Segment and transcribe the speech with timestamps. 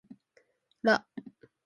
[0.81, 0.93] ら